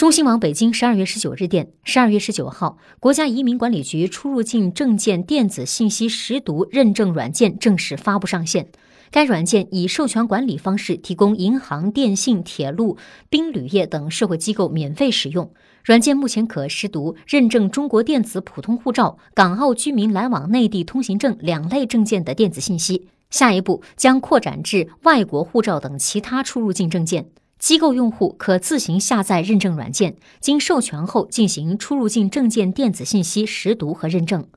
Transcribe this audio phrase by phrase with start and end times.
[0.00, 8.66] 中新网北京十二月十九日电，十二月十九号，国家移民管理局出入境证件电子信息识读认证软件正式发布上线。
[9.10, 12.96] 该软件以授权管理方式提供银行、电信、铁路、
[13.28, 15.52] 宾旅业等社会机构免费使用。
[15.84, 23.08] 软件目前可识读认证中国电子普通护照、港澳居民来往内地通行证两类证件的电子信息。
[23.28, 27.26] 下一步将扩展至外国护照等其他出入境证件。
[27.60, 34.48] 机构用户可自行下载认证软件，经授权后进行出入境证件电子信息识读和认证。